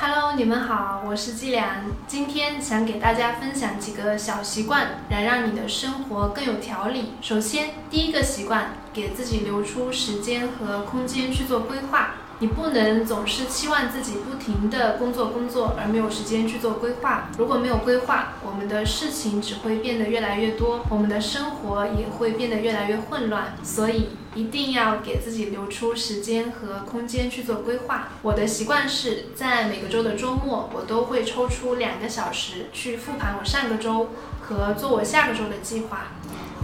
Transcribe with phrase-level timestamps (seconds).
[0.00, 1.66] Hello，你们好，我是季良。
[2.06, 7.14] 今天想给大家分享几个小习惯，来让你的生活更有条理。
[7.20, 12.14] 首先，第一个习惯，给自己留出时间和空间去做规划。
[12.40, 17.28] 你不能总是期望自己不停的工作工作，而没有时间去做规划。
[17.36, 23.56] 如果没有规划，我们的事情只会变得越来越多，我们的生活也会变得越来越混乱。
[23.64, 28.10] 所以一定要给自己留出时间和空间去做规划。
[28.22, 36.12] 我的习惯是在每个周的周末，我都会抽出两个小时去复盘我上个周和做我下个周的计划。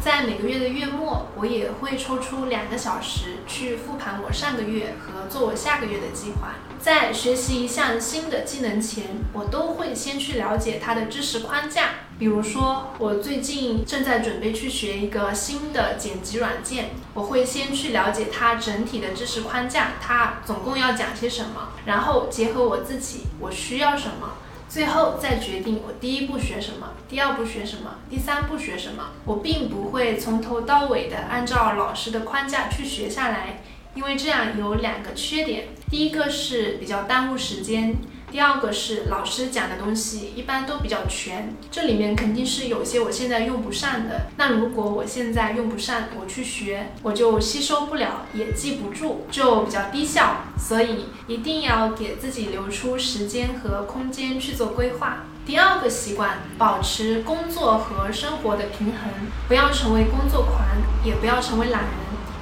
[0.05, 6.57] 在每个月的月末，我也会抽出两个小时去复盘我上个月和做我下个月的计划。
[6.79, 11.93] 在学习一项新的技能前，我都会先去了解它的知识框架。
[12.19, 24.35] 比如说，我最近正在准备去学一个新的剪辑软件，我会先去了解它整体的知识框架，它总共要讲些什么，然后结合我自己，我需要什么。
[24.68, 29.10] 最后再决定我第一步学什么，第二步学什么，第三步学什么。
[29.24, 33.62] 我并不会从头到尾的按照老师的框架去学下来，
[33.95, 35.68] 因为这样有两个缺点。
[35.90, 37.95] 第一个是比较耽误时间。
[38.35, 44.23] 第二个是老师讲的东西一般都比较全，这里面肯定是有些我现在用不上的。
[44.37, 50.38] 那如果我现在用不上，我去学，我就吸收不了，也记不住，就比较低效。
[50.59, 55.18] 所以一定要给自己留出时间和空间去做规划。
[55.46, 59.12] 第二个习惯，保持工作和生活的平衡，
[59.46, 60.60] 不要成为工作狂，
[61.05, 61.93] 也不要成为懒人，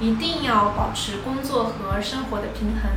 [0.01, 2.89] 一定要保持工作和生活的平衡。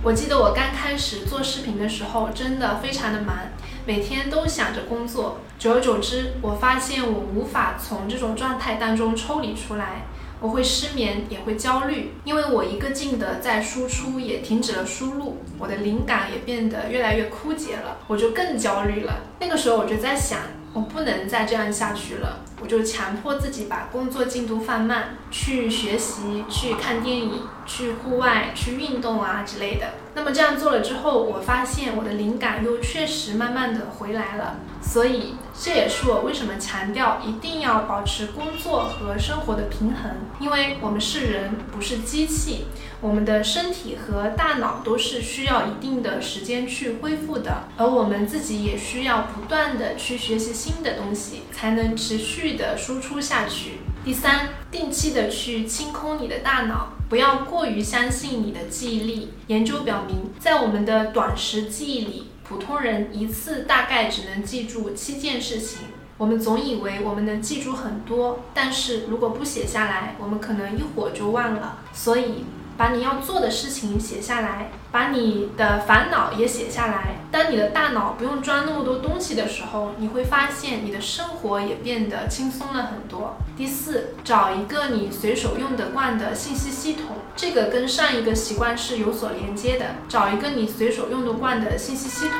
[0.00, 3.36] 我记得我刚开始做视频的时候，真的非常的忙，
[3.84, 5.40] 每天都想着工作。
[5.58, 10.06] 久而久之，我发现我无法从这种状态当中抽离出来，
[10.40, 19.22] 我会失眠，也会焦虑，因为我一个劲的在输出，也停止了输入，我的灵感也变得越来越枯竭了，我就更焦虑了。
[19.40, 20.38] 那个时候我就在想。
[20.74, 29.94] 我不能再这样下去了，我就强迫自己把工作进度放慢，去学习，去看电影，去户外，去运动啊之类的。
[30.14, 34.56] 那么这样做了之后，我发现我的灵感又确实慢慢的回来了。
[34.80, 40.10] 所以这也是我为什么强调一定要保持工作和生活的平衡，
[40.40, 42.66] 因为我们是人，不是机器，
[43.00, 53.80] 我们的身体和大脑都是需要一定的时间去恢复的，而我们自己也需要不断的去学习新的东西，才能持续的输出下去。
[54.04, 59.32] 第三，定期的去清空你的大脑，不要过于相信你的记忆力。
[59.48, 65.80] 研究表明，在我们的短时记忆里，普通人一次大概只能记住七件事情。
[66.16, 71.78] 我们总以为我们能记住很多，但是如果不写下来，我们可能一会儿就忘了。
[71.92, 72.44] 所以。
[72.78, 77.16] 把你要做的事情写下来，把你的烦恼也写下来。
[77.28, 83.36] 当你的大脑不用装那么多东西的时候，你会发现你的生活也变得轻松了很多。
[83.56, 89.86] 第四，找一个你随手用得惯的信息系统，这个跟上一个习惯是有所连接的。
[90.08, 92.38] 找一个你随手用得惯的信息系统，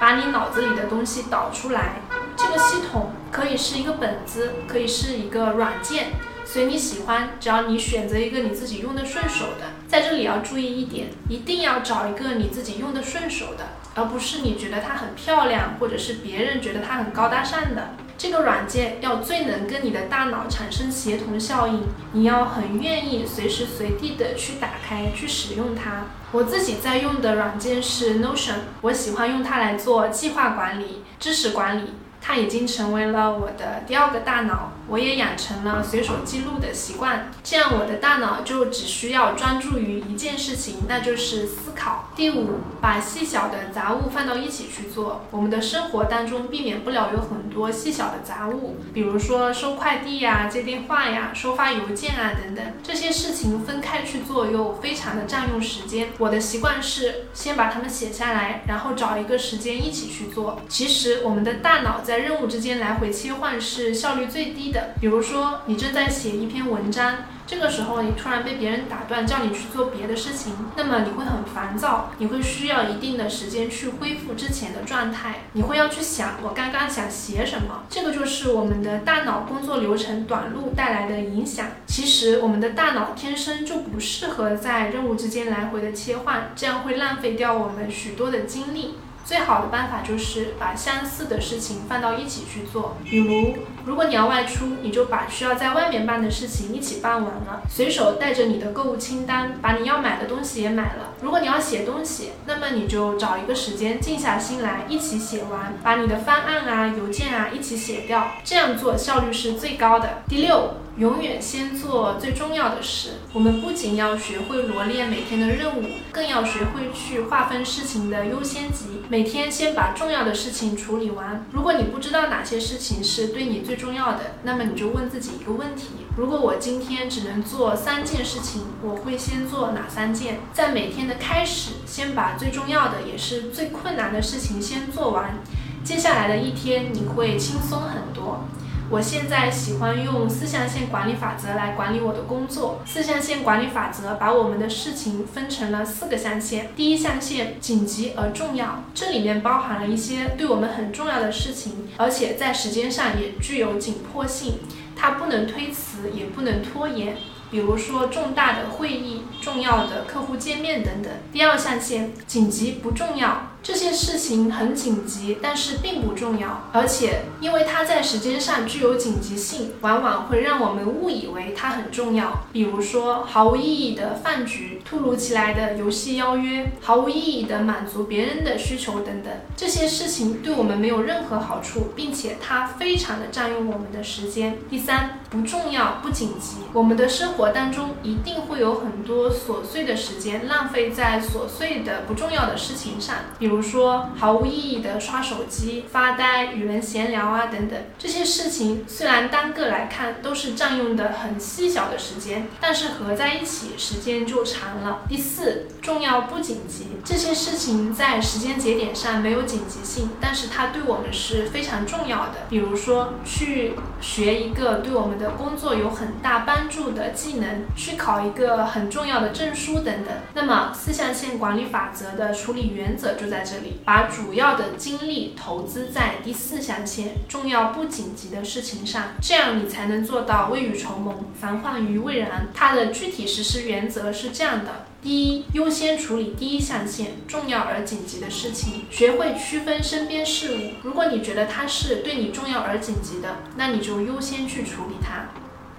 [0.00, 2.00] 把你脑子里的东西导出来。
[2.36, 6.08] 这个系统可以是一个本子，可以是一个软件。
[6.52, 9.66] 随你喜欢，只要你选择一个你自己用的顺手的。
[9.86, 17.90] 在这里要注意一点，一定要找一个你自己用的顺手的，而不是你觉得它很漂亮，或者是别人觉得它很高大上的。
[18.18, 21.84] 这个软件要最能跟你的大脑产生协同效应，
[22.14, 26.06] 你要很愿意随时随地的去打开去使用它。
[26.32, 31.92] 我自己在用的软件是 Notion，我喜欢用它来做计划管理、知识管理。
[32.20, 42.10] 它已经成为了我的第二个大脑，我也养成了随手记录的习惯，这样我的大脑就只需要专注于一件事情，那就是思考。
[42.14, 45.22] 第五，把细小的杂物放到一起去做。
[45.30, 56.08] 我们的生活当中避免不了有很多细小的杂物，比如说收快递呀、接电话呀、收发邮件啊等等，这些事情分开去做又非常的占用时间。
[56.18, 60.60] 我的习惯是先把它们写下来，然后找一个时间一起去做。
[60.68, 64.94] 其实我们的大脑在在任务之间来回切换是效率最低的。
[65.00, 77.84] 比如说，你正在写一篇文章，这个时候你突然被别人打断，叫你去做别的事情，那么你会很烦躁，你会需要一定的时间去恢复之前的状态，你会要去想我刚刚想写什么。
[77.88, 81.68] 这个就是我们的大脑工作流程短路带来的影响。
[81.86, 88.96] 其实我们的大脑天生就不适合在任务之间来回的切换，这样会浪费掉我们许多的精力。
[89.30, 92.96] 最好的办法就是把相似的事情放到一起去做。
[93.04, 101.14] 比如，如果你要外出，你就把需要在外面办的事情一起办完了，随手带着你的购物清单，把你要买的东西也买了。
[101.22, 110.24] 如果你要写东西，那么你就找一个时间静下心来一起写完，把你的方案啊、邮件啊一起写掉，这样做效率是最高的。
[110.28, 110.74] 第六。
[111.00, 113.12] 永远先做最重要的事。
[113.32, 115.82] 我们不仅要学会罗列每天的任务，
[116.12, 119.00] 更要学会去划分事情的优先级。
[119.08, 121.46] 每天先把重要的事情处理完。
[121.52, 125.86] 如果你不知道哪些事情是对你最重要的，那么你就问自己一个问题：
[126.18, 130.40] 如果我今天只能做三件事情，我会先做哪三件？
[130.52, 135.38] 在每天的开始，先把最重要的也是最困难的事情先做完。
[135.82, 138.44] 接下来的一天，你会轻松很多。
[138.90, 142.80] 我现在喜欢用四象限管理法则来管理我的工作。
[142.84, 146.70] 四象限管理法则把我们的事情分成了四个象限。
[146.74, 154.58] 第一象限紧急而重要，这里面包含了一些对我们很重要的事情，而且在时间上也具有紧迫性，
[154.96, 157.16] 它不能推辞，也不能拖延。
[157.50, 161.12] 比如说重大的会议、重要的客户见面等等。
[161.32, 163.46] 第二象限紧急不重要。
[163.62, 172.46] 这些事情很紧急，但是并不重要，而且因为它在时间上具有紧急性，往往会让我们误以为它很重要。
[172.54, 184.56] 比如说毫无意义的饭局、突如其来的游戏邀约、毫无意义的满足别人的需求等等，这些事情对我们没有任何好处，并且它非常的占用我们的时间。
[184.70, 205.00] 第三，不重要不紧急，我们的生活活当中一定会有很多琐碎的时间浪费在琐碎的不重要的事情上，比如说毫无意义的刷手机、发呆、与人闲聊啊等等，这些事情虽然单个来看都是占用的很细小的时间，但是合在一起时间就长了。
[205.08, 212.46] 第四，重要不紧急，这些事情在时间节点上没有紧急性，但是它对我们是非常重要的。
[212.50, 213.72] 比如说去
[214.02, 220.14] 学一个对我们的工作有很大帮助的技技能，去考一个很重要的证书等等。
[220.34, 223.40] 那么四象限管理法则的处理原则就在。
[223.40, 232.48] 在这里，把主要的精力投资在第四象限重要不紧急的事情上，这样你才能做到未雨绸缪，防患于未然。
[232.52, 240.58] 它的具体实施原则是这样的：第一，优先处理第一象限重要而紧急的事情，学会区分身边事物。
[240.82, 245.30] 如果你觉得它是对你重要而紧急的，那你就优先去处理它。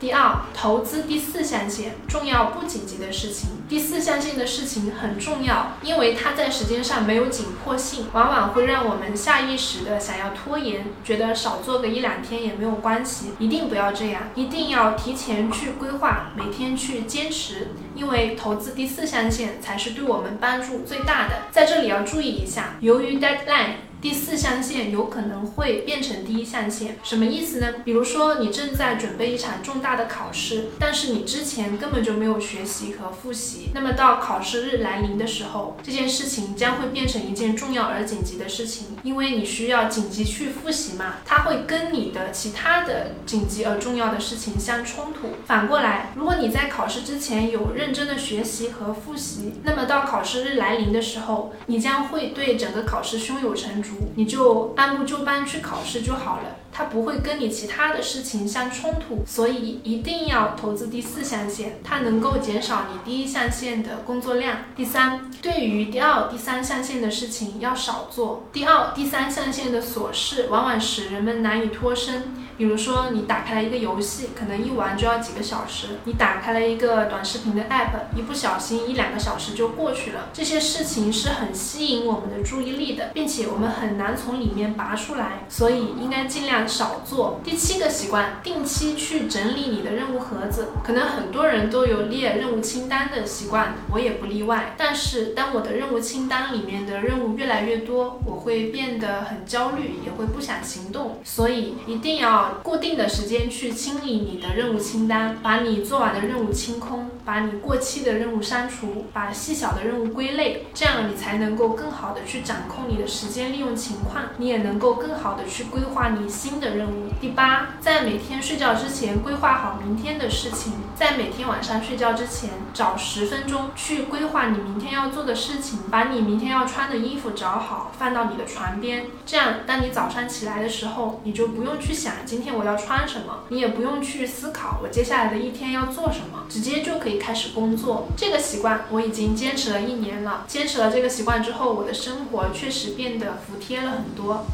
[0.01, 3.51] 第二，投资第四象限重要不紧急的事情。
[3.69, 13.33] 第四象限的事情很重要，因为它在时间上没有紧迫性，往往会让我们下意识的想要拖延，觉得少做个一两天也没有关系。
[13.37, 21.43] 一定不要这样，一定要提前去规划，每天去坚持，因为投资第四象限才是对我们帮助最大的。
[21.51, 23.90] 在这里要注意一下，由于 deadline。
[24.01, 27.67] 第四象限有可能会变成第一象限，什么意思呢？
[27.85, 45.29] 比如说你正在准备一场重大的考试，但是你之前根本就没有学习和复习，那么到考试日来临的时候，这件事情将会变成一件重要而紧急的事情，因为你需要紧急去复习嘛，它会跟你的其他的紧急而重要的事情相冲突。
[45.45, 53.90] 反过来，如果你在考试之前有认真的学习和复习，那么到考试日来临的时候，你将会对整个考试胸有成竹。
[54.15, 64.57] 你就按部就班去考试就好了，它不会跟你其他的事情相冲突，所以一定要投资第四象限，它能够减少你第一象限的工作量。
[64.75, 72.33] 第三，对于第二、第三象限的事情要少做，第二、第三象限的琐事往往使人们难以脱身。
[72.57, 80.29] 比如说，你打开了一个游戏，可能一玩就要几个小时；你打开了一个短视频的 app，一不小心一两个小时就过去了。
[80.31, 87.39] 这些事情是很吸引我们的注意力的，并且我们很难从里面拔出来，所以应该尽量少做。
[87.43, 90.69] 第七个习惯，定期去整理你的任务盒子。
[90.83, 94.75] 可能很多人都有列任务清单的习惯，我也不例外。
[94.77, 101.19] 但是当我的任务清单里面的任务越来越多，我会变得很焦虑，也会不想行动。
[101.23, 102.59] 所以一定要。
[102.63, 116.50] 固定的时间去清理你的任务清单，把你做完的任务清空，把你过期的任务删除，把细小的任务归类，这样你才能够更好的去掌控你的时间利用情况，你也能够更好的去规划你新。
[116.51, 117.07] 新的任务。
[117.21, 129.05] 第八，在每天睡觉之前规划好明天的事情，在每天晚上睡觉之前找十分钟去规划你明天要做的事情，把你明天要穿的衣服找好，放到你的床边。
[129.25, 138.09] 这样，当你早上起来的时候，你就不用去想今天我要穿什么，你也不用去思考我接下来的一天要做什么，直接就可以开始工作。
[138.17, 140.43] 这个习惯我已经坚持了一年了。
[140.49, 144.45] 坚持了这个习惯之后，我的生活确实变得服帖了很多。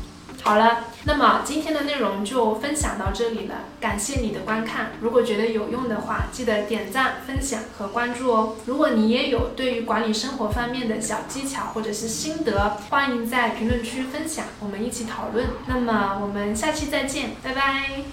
[0.43, 4.91] 好了，那么今天的内容就分享到这里了，感谢你的观看。
[5.01, 8.55] 如果觉得有用的话，记得点赞、分享和关注哦。
[8.65, 15.47] 如果你也有对于管理生活方面的小技巧或者是心得，欢迎在评论区分享，我们一起讨论。
[15.65, 18.03] 那么我们下期再见，拜拜。